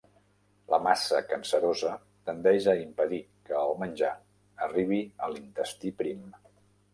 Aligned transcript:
La 0.73 0.77
massa 0.85 1.19
cancerosa 1.33 1.91
tendeix 2.29 2.67
a 2.73 2.75
impedir 2.85 3.19
que 3.51 3.59
el 3.65 3.75
menjar 3.83 4.11
arribi 4.69 5.03
a 5.27 5.31
l'intestí 5.35 5.95
prim. 6.03 6.27